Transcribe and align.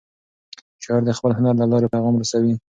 شاعر 0.83 1.01
د 1.05 1.11
خپل 1.17 1.31
هنر 1.37 1.53
له 1.61 1.65
لارې 1.71 1.91
پیغام 1.93 2.15
رسوي. 2.21 2.53